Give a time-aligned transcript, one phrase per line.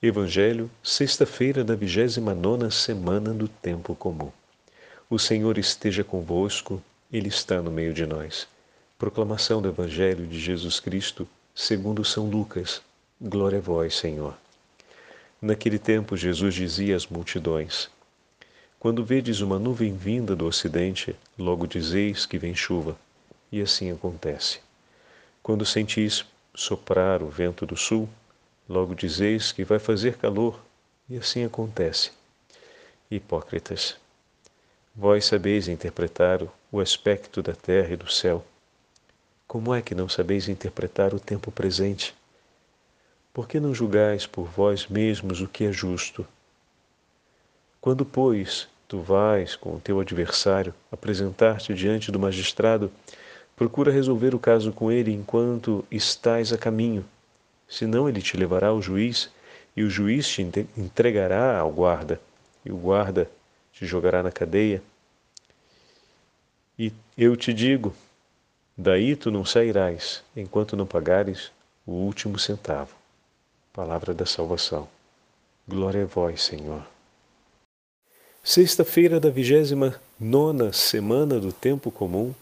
[0.00, 4.30] Evangelho, sexta-feira da vigésima nona semana do Tempo Comum.
[5.10, 6.80] O Senhor esteja convosco,
[7.12, 8.46] Ele está no meio de nós.
[8.96, 12.80] Proclamação do Evangelho de Jesus Cristo, segundo São Lucas.
[13.20, 14.38] Glória a vós, Senhor.
[15.42, 17.90] Naquele tempo Jesus dizia às multidões,
[18.78, 22.96] Quando vedes uma nuvem vinda do ocidente, logo dizeis que vem chuva,
[23.50, 24.60] e assim acontece.
[25.42, 26.24] Quando sentis
[26.54, 28.08] soprar o vento do sul,
[28.68, 30.60] Logo dizeis que vai fazer calor,
[31.08, 32.10] e assim acontece.
[33.10, 33.96] Hipócritas,
[34.94, 38.44] vós sabeis interpretar o aspecto da terra e do céu.
[39.46, 42.14] Como é que não sabeis interpretar o tempo presente?
[43.32, 46.26] Por que não julgais por vós mesmos o que é justo?
[47.80, 52.92] Quando, pois, tu vais com o teu adversário apresentar-te diante do magistrado,
[53.56, 57.02] procura resolver o caso com ele enquanto estás a caminho
[57.68, 59.30] senão ele te levará ao juiz,
[59.76, 60.42] e o juiz te
[60.76, 62.20] entregará ao guarda,
[62.64, 63.30] e o guarda
[63.72, 64.82] te jogará na cadeia.
[66.78, 67.94] E eu te digo:
[68.76, 71.52] daí tu não sairás, enquanto não pagares
[71.86, 72.94] o último centavo.
[73.72, 74.88] Palavra da salvação.
[75.66, 76.84] Glória a vós, Senhor.
[78.42, 82.34] Sexta-feira da vigésima nona semana do Tempo Comum,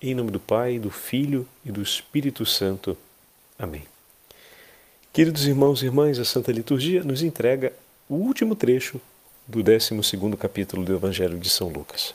[0.00, 2.96] em nome do Pai, do Filho e do Espírito Santo.
[3.58, 3.93] Amém.
[5.14, 7.72] Queridos irmãos e irmãs, a Santa Liturgia nos entrega
[8.08, 9.00] o último trecho
[9.46, 9.96] do 12
[10.36, 12.12] capítulo do Evangelho de São Lucas.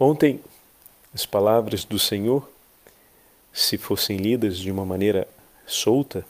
[0.00, 0.40] Ontem,
[1.14, 2.50] as palavras do Senhor,
[3.52, 5.28] se fossem lidas de uma maneira
[5.64, 6.26] solta,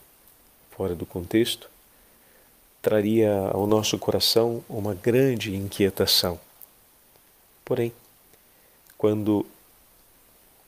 [0.73, 1.71] fora do contexto,
[2.83, 6.39] traria ao nosso coração uma grande inquietação.
[7.65, 7.95] Porém,
[8.99, 9.47] quando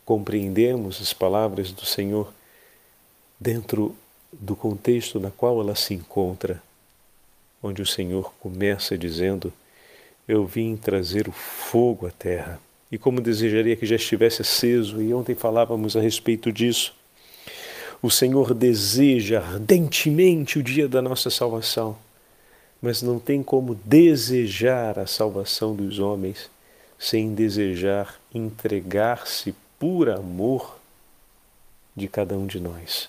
[0.06, 2.32] compreendemos as palavras do Senhor
[3.38, 3.94] dentro
[4.32, 6.62] do contexto na qual ela se encontra,
[7.62, 9.52] onde o Senhor começa dizendo:
[10.26, 12.60] Eu vim trazer o fogo à terra.
[12.90, 16.94] E como desejaria que já estivesse aceso, e ontem falávamos a respeito disso.
[18.00, 21.98] O Senhor deseja ardentemente o dia da nossa salvação,
[22.80, 26.48] mas não tem como desejar a salvação dos homens
[26.98, 30.78] sem desejar entregar-se por amor
[31.94, 33.08] de cada um de nós.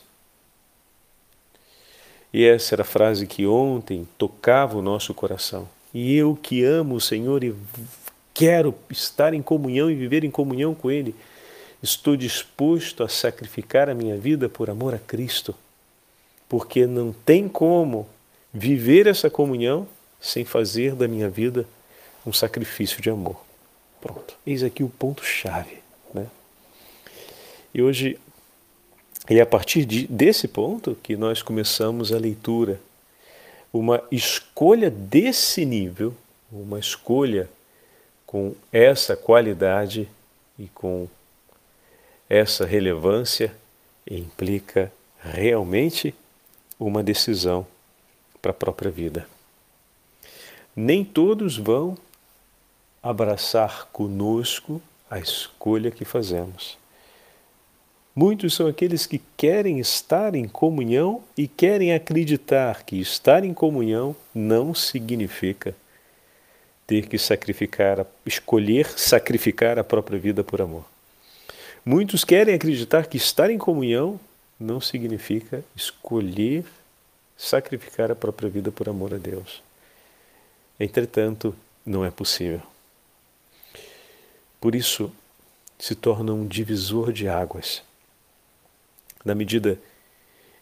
[2.31, 5.67] E essa era a frase que ontem tocava o nosso coração.
[5.93, 7.55] E eu que amo o Senhor e
[8.33, 11.15] quero estar em comunhão e viver em comunhão com Ele,
[11.81, 15.55] estou disposto a sacrificar a minha vida por amor a Cristo.
[16.47, 18.07] Porque não tem como
[18.53, 19.87] viver essa comunhão
[20.19, 21.65] sem fazer da minha vida
[22.25, 23.39] um sacrifício de amor.
[24.01, 25.79] Pronto, eis aqui o ponto-chave.
[26.13, 26.27] Né?
[27.73, 28.19] E hoje
[29.27, 32.79] e é a partir de, desse ponto que nós começamos a leitura.
[33.73, 36.15] Uma escolha desse nível,
[36.51, 37.49] uma escolha
[38.25, 40.07] com essa qualidade
[40.57, 41.07] e com
[42.29, 43.53] essa relevância,
[44.09, 46.13] implica realmente
[46.79, 47.65] uma decisão
[48.41, 49.27] para a própria vida.
[50.75, 51.97] Nem todos vão
[53.01, 56.77] abraçar conosco a escolha que fazemos.
[58.15, 64.15] Muitos são aqueles que querem estar em comunhão e querem acreditar que estar em comunhão
[64.33, 65.75] não significa
[66.87, 70.83] ter que sacrificar, escolher sacrificar a própria vida por amor.
[71.85, 74.19] Muitos querem acreditar que estar em comunhão
[74.59, 76.65] não significa escolher
[77.37, 79.63] sacrificar a própria vida por amor a Deus.
[80.79, 81.55] Entretanto,
[81.85, 82.61] não é possível.
[84.59, 85.11] Por isso,
[85.77, 87.81] se torna um divisor de águas
[89.23, 89.79] na medida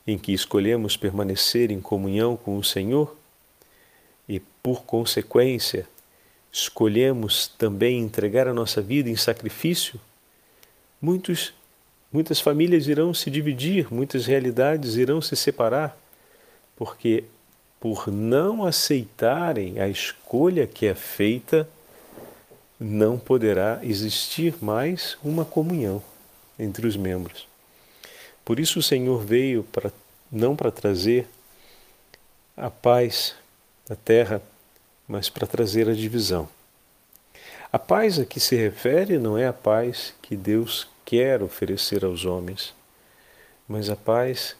[0.06, 3.16] em que escolhemos permanecer em comunhão com o Senhor
[4.28, 5.88] e, por consequência,
[6.52, 10.00] escolhemos também entregar a nossa vida em sacrifício,
[11.02, 11.54] muitos,
[12.12, 15.98] muitas famílias irão se dividir, muitas realidades irão se separar,
[16.76, 17.26] porque
[17.80, 21.68] por não aceitarem a escolha que é feita,
[22.80, 26.02] não poderá existir mais uma comunhão
[26.58, 27.48] entre os membros.
[28.48, 29.92] Por isso o Senhor veio para
[30.32, 31.28] não para trazer
[32.56, 33.36] a paz
[33.86, 34.42] da terra,
[35.06, 36.48] mas para trazer a divisão.
[37.70, 42.24] A paz a que se refere não é a paz que Deus quer oferecer aos
[42.24, 42.74] homens,
[43.68, 44.56] mas a paz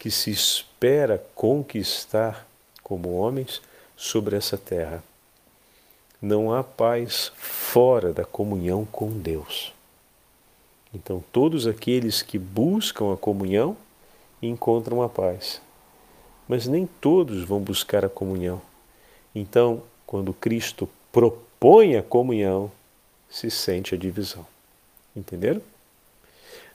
[0.00, 2.44] que se espera conquistar
[2.82, 3.62] como homens
[3.96, 5.00] sobre essa terra.
[6.20, 9.77] Não há paz fora da comunhão com Deus.
[10.94, 13.76] Então, todos aqueles que buscam a comunhão
[14.42, 15.60] encontram a paz.
[16.48, 18.60] mas nem todos vão buscar a comunhão.
[19.34, 22.72] Então, quando Cristo propõe a comunhão,
[23.28, 24.46] se sente a divisão.
[25.14, 25.60] Entenderam?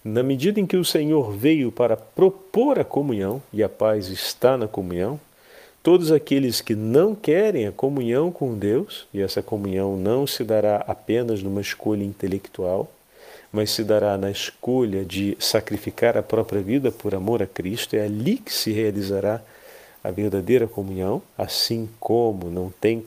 [0.03, 4.55] Na medida em que o Senhor veio para propor a comunhão, e a paz está
[4.55, 5.19] na comunhão,
[5.81, 10.77] todos aqueles que não querem a comunhão com Deus, e essa comunhão não se dará
[10.87, 12.91] apenas numa escolha intelectual,
[13.53, 18.01] mas se dará na escolha de sacrificar a própria vida por amor a Cristo, é
[18.01, 19.39] ali que se realizará
[20.03, 23.05] a verdadeira comunhão, assim como não tem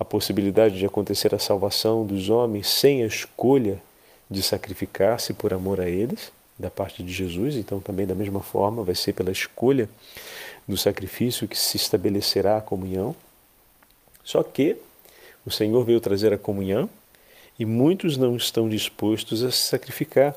[0.00, 3.78] a possibilidade de acontecer a salvação dos homens sem a escolha
[4.30, 8.82] de sacrificar-se por amor a eles, da parte de Jesus, então também da mesma forma
[8.82, 9.88] vai ser pela escolha
[10.66, 13.14] do sacrifício que se estabelecerá a comunhão.
[14.24, 14.76] Só que
[15.44, 16.88] o Senhor veio trazer a comunhão
[17.58, 20.34] e muitos não estão dispostos a se sacrificar.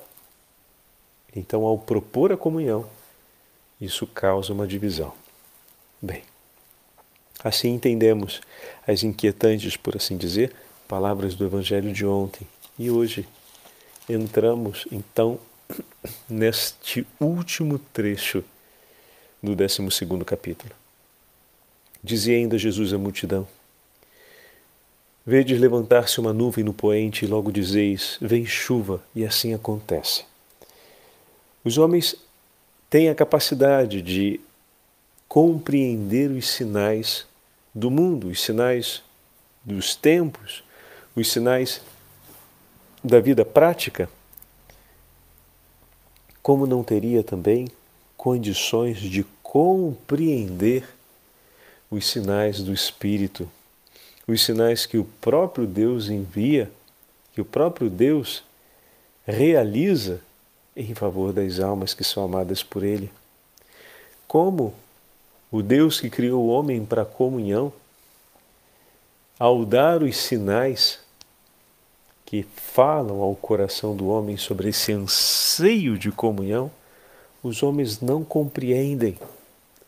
[1.35, 2.89] Então, ao propor a comunhão,
[3.79, 5.13] isso causa uma divisão.
[6.01, 6.23] Bem,
[7.43, 8.41] assim entendemos
[8.87, 10.53] as inquietantes, por assim dizer,
[10.87, 12.47] palavras do Evangelho de ontem.
[12.77, 13.27] E hoje
[14.09, 15.39] entramos então
[16.27, 18.43] neste último trecho
[19.41, 19.81] do 12
[20.25, 20.73] capítulo.
[22.03, 23.47] Dizia ainda Jesus à multidão:
[25.25, 30.25] Vedes levantar-se uma nuvem no poente e logo dizeis: Vem chuva, e assim acontece.
[31.63, 32.15] Os homens
[32.89, 34.39] têm a capacidade de
[35.27, 37.25] compreender os sinais
[37.73, 39.03] do mundo, os sinais
[39.63, 40.63] dos tempos,
[41.15, 41.81] os sinais
[43.03, 44.09] da vida prática.
[46.41, 47.67] Como não teria também
[48.17, 50.83] condições de compreender
[51.91, 53.47] os sinais do Espírito
[54.31, 56.71] os sinais que o próprio Deus envia,
[57.33, 58.43] que o próprio Deus
[59.25, 60.21] realiza
[60.75, 63.11] em favor das almas que são amadas por Ele.
[64.27, 64.73] Como
[65.51, 67.73] o Deus que criou o homem para a comunhão,
[69.37, 70.99] ao dar os sinais
[72.25, 76.71] que falam ao coração do homem sobre esse anseio de comunhão,
[77.43, 79.17] os homens não compreendem.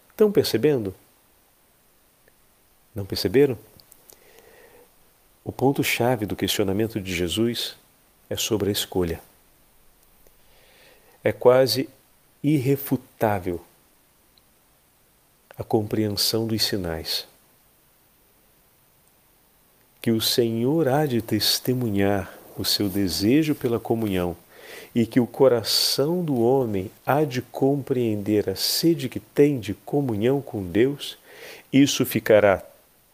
[0.10, 0.94] Estão percebendo?
[2.94, 3.58] Não perceberam?
[5.56, 7.76] Ponto-chave do questionamento de Jesus
[8.30, 9.22] é sobre a escolha.
[11.24, 11.88] É quase
[12.44, 13.62] irrefutável
[15.58, 17.28] a compreensão dos sinais.
[20.02, 24.36] Que o Senhor há de testemunhar o seu desejo pela comunhão
[24.94, 30.42] e que o coração do homem há de compreender a sede que tem de comunhão
[30.42, 31.18] com Deus,
[31.72, 32.64] isso ficará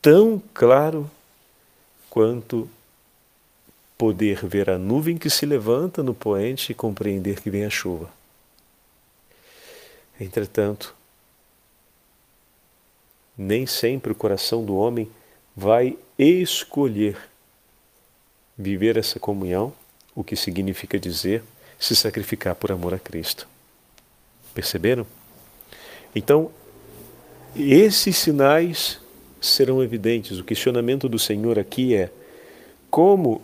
[0.01, 1.09] tão claro
[2.09, 2.69] quanto
[3.97, 8.09] poder ver a nuvem que se levanta no poente e compreender que vem a chuva.
[10.19, 10.95] Entretanto,
[13.37, 15.09] nem sempre o coração do homem
[15.55, 17.17] vai escolher
[18.57, 19.73] viver essa comunhão,
[20.13, 21.43] o que significa dizer
[21.79, 23.47] se sacrificar por amor a Cristo.
[24.53, 25.05] Perceberam?
[26.13, 26.51] Então,
[27.55, 28.99] esses sinais
[29.41, 30.39] serão evidentes.
[30.39, 32.09] O questionamento do Senhor aqui é:
[32.89, 33.41] como,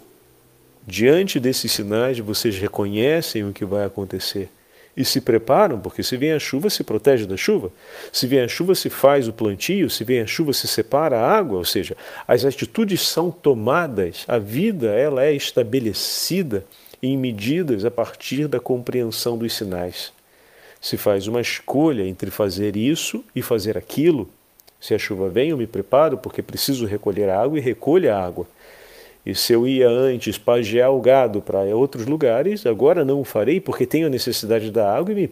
[0.85, 4.49] diante desses sinais, vocês reconhecem o que vai acontecer?
[4.97, 7.69] E se preparam, porque se vem a chuva, se protege da chuva.
[8.13, 9.89] Se vem a chuva, se faz o plantio.
[9.89, 11.57] Se vem a chuva, se separa a água.
[11.57, 16.65] Ou seja, as atitudes são tomadas, a vida ela é estabelecida
[17.03, 20.13] em medidas a partir da compreensão dos sinais.
[20.79, 24.29] Se faz uma escolha entre fazer isso e fazer aquilo,
[24.79, 28.19] se a chuva vem, eu me preparo porque preciso recolher a água e recolho a
[28.19, 28.47] água.
[29.25, 33.59] E se eu ia antes pagear o gado para outros lugares, agora não o farei
[33.59, 35.31] porque tenho necessidade da água e me,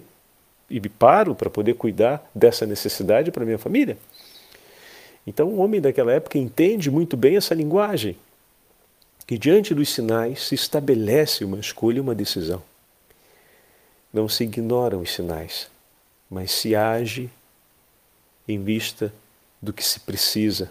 [0.69, 3.97] e me paro para poder cuidar dessa necessidade para minha família.
[5.27, 8.17] Então o homem daquela época entende muito bem essa linguagem,
[9.27, 12.61] que diante dos sinais se estabelece uma escolha e uma decisão.
[14.11, 15.69] Não se ignoram os sinais,
[16.29, 17.29] mas se age
[18.47, 19.13] em vista
[19.63, 20.69] do que se precisa,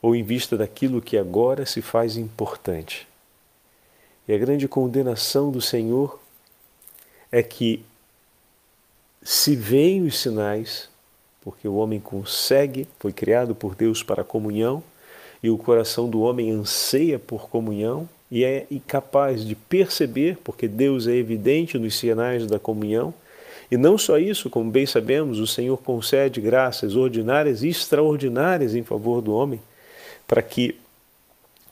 [0.00, 3.08] ou em vista daquilo que agora se faz importante.
[4.28, 6.20] E a grande condenação do Senhor
[7.32, 7.84] é que,
[9.20, 10.88] se veem os sinais,
[11.42, 14.80] porque o homem consegue, foi criado por Deus para comunhão,
[15.42, 21.08] e o coração do homem anseia por comunhão e é incapaz de perceber, porque Deus
[21.08, 23.12] é evidente nos sinais da comunhão,
[23.70, 28.82] e não só isso, como bem sabemos, o Senhor concede graças ordinárias e extraordinárias em
[28.82, 29.60] favor do homem,
[30.26, 30.76] para que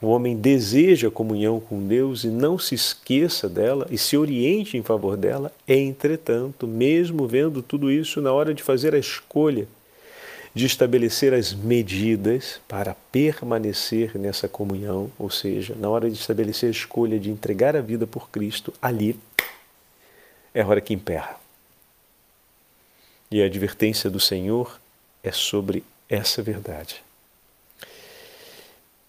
[0.01, 4.77] o homem deseje a comunhão com Deus e não se esqueça dela e se oriente
[4.77, 5.51] em favor dela.
[5.65, 9.67] Entretanto, mesmo vendo tudo isso, na hora de fazer a escolha
[10.53, 16.71] de estabelecer as medidas para permanecer nessa comunhão, ou seja, na hora de estabelecer a
[16.71, 19.17] escolha de entregar a vida por Cristo, ali
[20.53, 21.42] é a hora que emperra.
[23.33, 24.79] E a advertência do Senhor
[25.23, 27.03] é sobre essa verdade.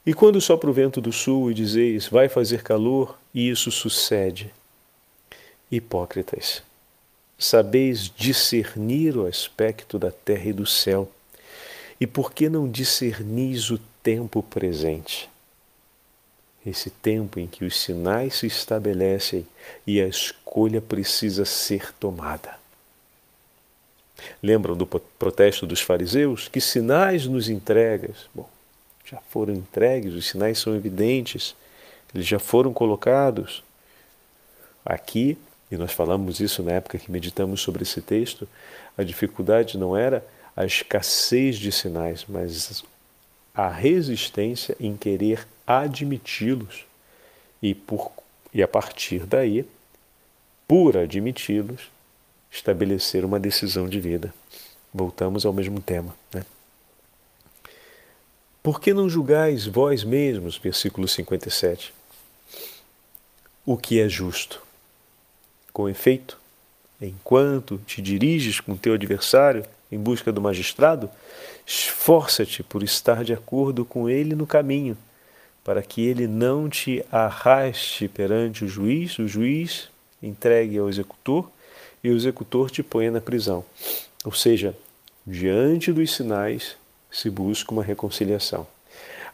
[0.07, 4.51] E quando sopra o vento do sul e dizeis, vai fazer calor, e isso sucede.
[5.71, 6.63] Hipócritas,
[7.39, 11.07] sabeis discernir o aspecto da terra e do céu,
[12.01, 15.29] e por que não discernis o tempo presente?
[16.65, 19.47] Esse tempo em que os sinais se estabelecem
[19.87, 22.64] e a escolha precisa ser tomada.
[24.43, 26.49] Lembram do protesto dos fariseus?
[26.49, 28.29] Que sinais nos entregas?
[28.35, 28.49] Bom,
[29.05, 31.55] já foram entregues, os sinais são evidentes,
[32.15, 33.63] eles já foram colocados.
[34.85, 35.39] Aqui,
[35.71, 38.49] e nós falamos isso na época que meditamos sobre esse texto,
[38.97, 40.25] a dificuldade não era
[40.57, 42.85] a escassez de sinais, mas
[43.55, 46.85] a resistência em querer admiti-los
[47.63, 48.13] e, por,
[48.53, 49.65] e a partir daí,
[50.67, 51.94] por admiti-los,
[52.55, 54.33] estabelecer uma decisão de vida.
[54.93, 56.15] Voltamos ao mesmo tema.
[56.33, 56.45] Né?
[58.63, 61.93] Por que não julgais vós mesmos, versículo 57,
[63.67, 64.63] o que é justo?
[65.73, 66.39] Com efeito,
[67.01, 71.11] enquanto te diriges com teu adversário em busca do magistrado,
[71.67, 74.97] esforça-te por estar de acordo com ele no caminho,
[75.65, 79.89] para que ele não te arraste perante o juiz, o juiz
[80.23, 81.51] entregue ao executor
[82.05, 83.65] e o executor te ponha na prisão.
[84.25, 84.77] Ou seja,
[85.27, 86.77] diante dos sinais
[87.11, 88.67] se busca uma reconciliação.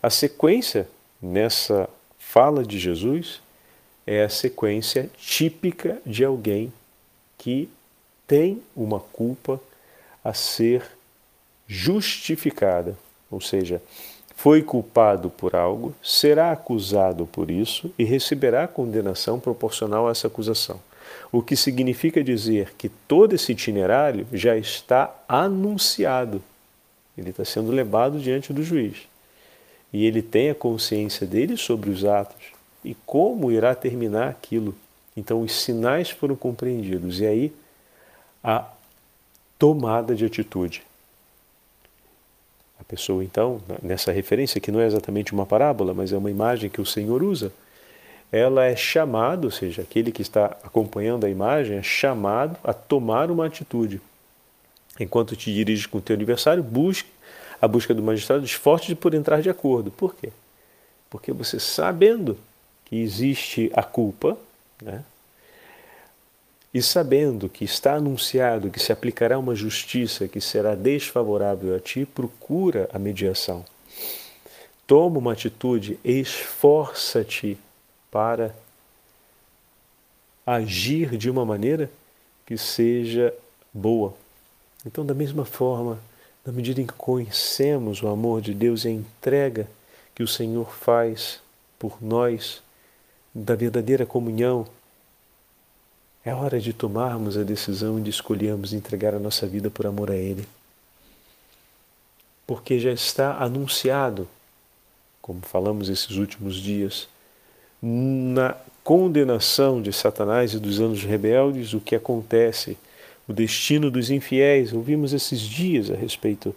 [0.00, 0.88] A sequência
[1.20, 3.40] nessa fala de Jesus
[4.06, 6.72] é a sequência típica de alguém
[7.36, 7.68] que
[8.26, 9.60] tem uma culpa
[10.22, 10.84] a ser
[11.66, 12.96] justificada,
[13.30, 13.82] ou seja,
[14.36, 20.80] foi culpado por algo, será acusado por isso e receberá condenação proporcional a essa acusação.
[21.32, 26.42] O que significa dizer que todo esse itinerário já está anunciado.
[27.16, 29.08] Ele está sendo levado diante do juiz.
[29.92, 32.52] E ele tem a consciência dele sobre os atos
[32.84, 34.74] e como irá terminar aquilo.
[35.16, 37.20] Então, os sinais foram compreendidos.
[37.20, 37.52] E aí,
[38.42, 38.66] a
[39.58, 40.82] tomada de atitude.
[42.80, 46.70] A pessoa, então, nessa referência, que não é exatamente uma parábola, mas é uma imagem
[46.70, 47.52] que o Senhor usa,
[48.32, 53.30] ela é chamado, ou seja, aquele que está acompanhando a imagem é chamado a tomar
[53.30, 54.00] uma atitude.
[54.98, 57.08] Enquanto te diriges com o teu adversário, busque
[57.60, 59.90] a busca do magistrado, esforce por entrar de acordo.
[59.90, 60.30] Por quê?
[61.10, 62.38] Porque você sabendo
[62.84, 64.36] que existe a culpa,
[64.80, 65.04] né?
[66.72, 72.06] e sabendo que está anunciado que se aplicará uma justiça que será desfavorável a ti,
[72.06, 73.64] procura a mediação.
[74.86, 77.58] Toma uma atitude, esforça-te
[78.10, 78.54] para
[80.46, 81.90] agir de uma maneira
[82.44, 83.32] que seja
[83.72, 84.14] boa.
[84.84, 85.98] Então, da mesma forma,
[86.44, 89.68] na medida em que conhecemos o amor de Deus e a entrega
[90.14, 91.40] que o Senhor faz
[91.78, 92.62] por nós,
[93.34, 94.66] da verdadeira comunhão,
[96.24, 100.16] é hora de tomarmos a decisão de escolhermos entregar a nossa vida por amor a
[100.16, 100.46] Ele.
[102.46, 104.28] Porque já está anunciado,
[105.22, 107.08] como falamos esses últimos dias,
[107.82, 112.76] na condenação de Satanás e dos anos rebeldes, o que acontece,
[113.28, 114.72] o destino dos infiéis.
[114.72, 116.54] Ouvimos esses dias a respeito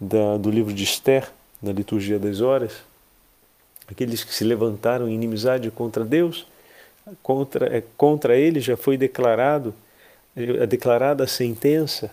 [0.00, 1.28] da, do livro de Esther,
[1.62, 2.72] na liturgia das horas.
[3.90, 6.46] Aqueles que se levantaram em inimizade contra Deus,
[7.22, 9.74] contra, é, contra ele já foi declarado,
[10.36, 12.10] é, declarada a sentença.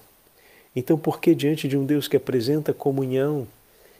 [0.76, 3.48] Então, por que diante de um Deus que apresenta comunhão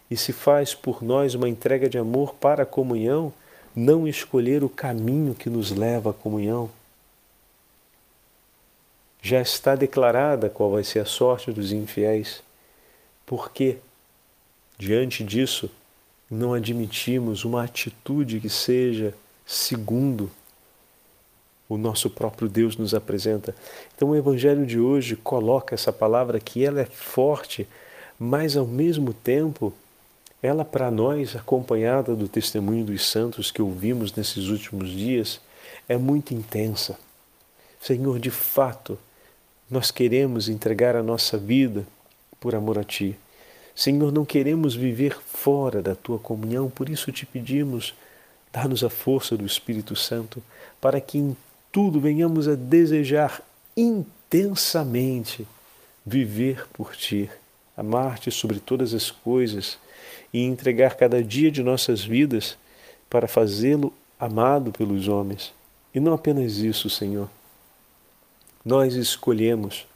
[0.10, 3.34] e se faz por nós uma entrega de amor para a comunhão,
[3.76, 6.70] não escolher o caminho que nos leva à comunhão.
[9.22, 12.42] Já está declarada qual vai ser a sorte dos infiéis.
[13.26, 13.78] Porque,
[14.78, 15.70] diante disso,
[16.30, 19.14] não admitimos uma atitude que seja
[19.46, 20.32] segundo
[21.68, 23.56] o nosso próprio Deus nos apresenta.
[23.96, 27.68] Então o evangelho de hoje coloca essa palavra que ela é forte,
[28.20, 29.74] mas ao mesmo tempo
[30.46, 35.42] ela para nós, acompanhada do testemunho dos santos que ouvimos nesses últimos dias,
[35.90, 36.98] é muito intensa.
[37.82, 38.98] Senhor, de fato,
[39.70, 41.86] nós queremos entregar a nossa vida
[42.40, 43.18] por amor a Ti.
[43.76, 47.94] Senhor, não queremos viver fora da Tua comunhão, por isso te pedimos,
[48.54, 50.42] dá-nos a força do Espírito Santo,
[50.80, 51.36] para que em
[51.72, 53.42] tudo venhamos a desejar
[53.76, 55.48] intensamente
[56.06, 57.30] viver por Ti
[57.76, 59.78] amar-te sobre todas as coisas
[60.36, 62.58] e entregar cada dia de nossas vidas
[63.10, 65.54] para fazê-lo amado pelos homens.
[65.94, 67.30] E não apenas isso, Senhor.
[68.66, 69.88] Nós escolhemos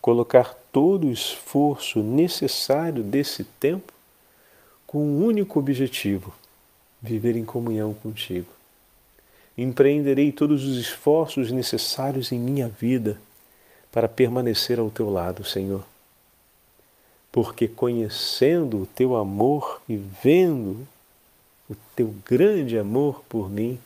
[0.00, 3.92] colocar todo o esforço necessário desse tempo
[4.86, 6.32] com um único objetivo:
[7.02, 8.48] viver em comunhão contigo.
[9.58, 13.20] Empreenderei todos os esforços necessários em minha vida
[13.92, 15.91] para permanecer ao teu lado, Senhor.
[17.32, 20.86] Porque conhecendo o teu amor e vendo
[21.68, 23.80] o teu grande amor por mim,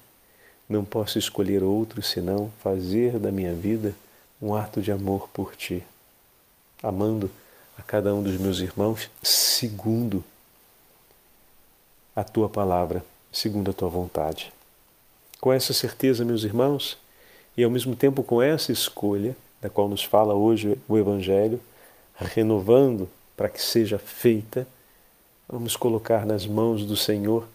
[0.69, 3.95] não posso escolher outro senão fazer da minha vida
[4.43, 5.83] um ato de amor por ti,
[6.83, 7.31] amando
[7.79, 10.25] a cada um dos meus irmãos segundo
[12.15, 14.53] a tua palavra, segundo a tua vontade.
[15.41, 16.99] Com essa certeza, meus irmãos,
[17.57, 21.61] e ao mesmo tempo com essa escolha, da qual nos fala hoje o Evangelho,
[22.17, 24.66] renovando para que seja feita,
[25.49, 27.47] vamos colocar nas mãos do Senhor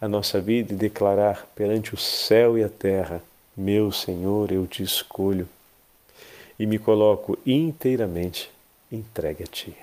[0.00, 3.22] a nossa vida e declarar perante o céu e a terra:
[3.56, 5.48] Meu Senhor, eu te escolho
[6.58, 8.50] e me coloco inteiramente
[8.90, 9.76] entregue a Ti.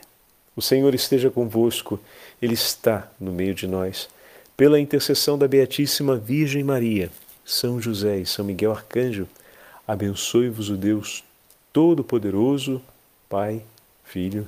[0.55, 1.99] O Senhor esteja convosco,
[2.41, 4.09] Ele está no meio de nós.
[4.57, 7.11] Pela intercessão da Beatíssima Virgem Maria,
[7.45, 9.27] São José e São Miguel Arcanjo,
[9.85, 11.23] abençoe-vos o Deus
[11.73, 12.81] Todo-Poderoso,
[13.29, 13.61] Pai,
[14.05, 14.47] Filho